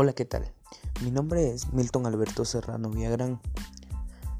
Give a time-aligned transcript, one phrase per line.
[0.00, 0.48] Hola, ¿qué tal?
[1.02, 3.40] Mi nombre es Milton Alberto Serrano Villagrán.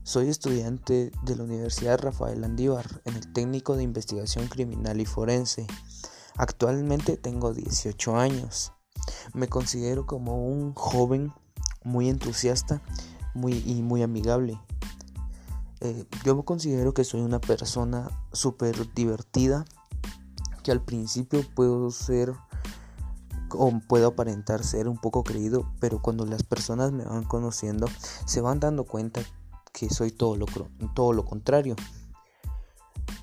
[0.05, 5.67] Soy estudiante de la Universidad Rafael Andívar en el técnico de investigación criminal y forense.
[6.37, 8.73] Actualmente tengo 18 años.
[9.35, 11.33] Me considero como un joven
[11.83, 12.81] muy entusiasta
[13.35, 14.61] muy, y muy amigable.
[15.81, 19.65] Eh, yo me considero que soy una persona súper divertida,
[20.63, 22.33] que al principio puedo ser
[23.87, 27.87] puedo aparentar ser un poco creído, pero cuando las personas me van conociendo
[28.25, 29.23] se van dando cuenta
[29.73, 30.47] que soy todo lo,
[30.95, 31.77] todo lo contrario.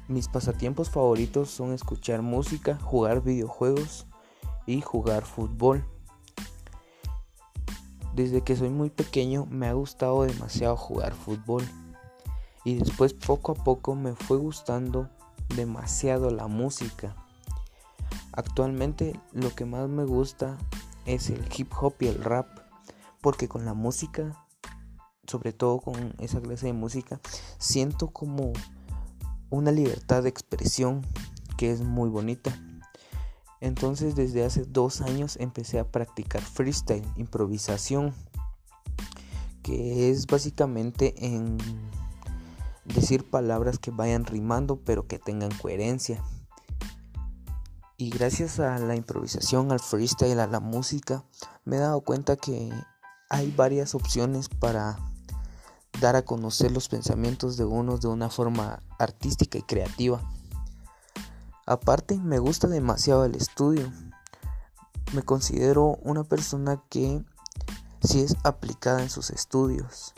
[0.08, 4.06] Mis pasatiempos favoritos son escuchar música, jugar videojuegos
[4.66, 5.86] y jugar fútbol.
[8.14, 11.64] Desde que soy muy pequeño me ha gustado demasiado jugar fútbol
[12.64, 15.10] y después poco a poco me fue gustando
[15.56, 17.16] demasiado la música.
[18.36, 20.58] Actualmente lo que más me gusta
[21.06, 22.48] es el hip hop y el rap,
[23.22, 24.46] porque con la música,
[25.26, 27.22] sobre todo con esa clase de música,
[27.58, 28.52] siento como
[29.50, 31.06] una libertad de expresión
[31.58, 32.54] que es muy bonita.
[33.62, 38.14] Entonces desde hace dos años empecé a practicar freestyle, improvisación,
[39.64, 41.58] que es básicamente en
[42.84, 46.22] decir palabras que vayan rimando pero que tengan coherencia.
[47.98, 51.24] Y gracias a la improvisación, al freestyle, a la música,
[51.64, 52.74] me he dado cuenta que
[53.30, 55.00] hay varias opciones para
[56.02, 60.22] dar a conocer los pensamientos de uno de una forma artística y creativa.
[61.66, 63.90] Aparte, me gusta demasiado el estudio.
[65.14, 67.24] Me considero una persona que
[68.04, 70.14] sí es aplicada en sus estudios.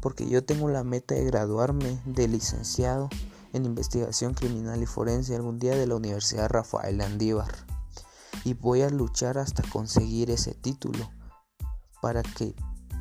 [0.00, 3.08] Porque yo tengo la meta de graduarme de licenciado
[3.52, 7.52] en investigación criminal y forense algún día de la Universidad Rafael Andívar.
[8.44, 11.10] Y voy a luchar hasta conseguir ese título
[12.00, 12.54] para que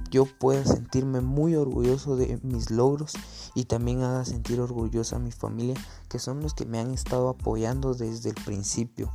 [0.09, 3.14] yo pueda sentirme muy orgulloso de mis logros
[3.53, 5.75] y también haga sentir orgullosa a mi familia
[6.09, 9.12] que son los que me han estado apoyando desde el principio.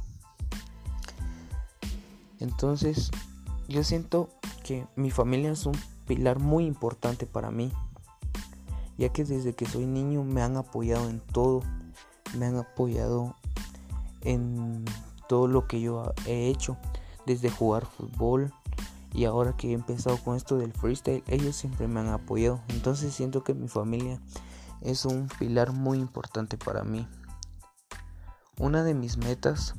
[2.39, 3.11] Entonces,
[3.69, 4.29] yo siento
[4.65, 7.73] que mi familia es un pilar muy importante para mí
[9.01, 11.63] ya que desde que soy niño me han apoyado en todo,
[12.37, 13.35] me han apoyado
[14.21, 14.85] en
[15.27, 16.77] todo lo que yo he hecho,
[17.25, 18.53] desde jugar fútbol
[19.15, 22.61] y ahora que he empezado con esto del freestyle, ellos siempre me han apoyado.
[22.69, 24.21] Entonces siento que mi familia
[24.83, 27.09] es un pilar muy importante para mí.
[28.59, 29.77] Una de mis metas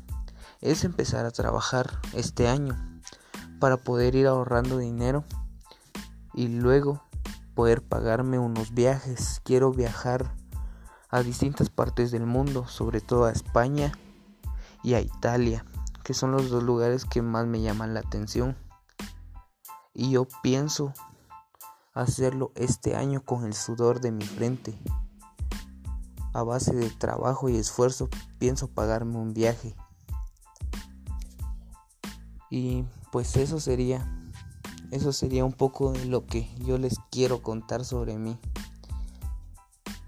[0.61, 2.75] es empezar a trabajar este año
[3.59, 5.25] para poder ir ahorrando dinero
[6.33, 7.03] y luego
[7.53, 9.41] poder pagarme unos viajes.
[9.43, 10.35] Quiero viajar
[11.09, 13.91] a distintas partes del mundo, sobre todo a España
[14.83, 15.65] y a Italia,
[16.03, 18.57] que son los dos lugares que más me llaman la atención.
[19.93, 20.93] Y yo pienso
[21.93, 24.79] hacerlo este año con el sudor de mi frente.
[26.33, 29.75] A base de trabajo y esfuerzo pienso pagarme un viaje.
[32.49, 34.20] Y pues eso sería
[34.91, 38.37] eso sería un poco de lo que yo les quiero contar sobre mí.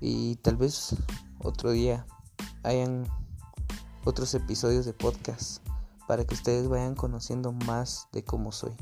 [0.02, 0.96] Y tal vez
[1.40, 2.06] otro día
[2.64, 3.06] hayan
[4.04, 5.66] otros episodios de podcast
[6.08, 8.74] para que ustedes vayan conociendo más de cómo soy.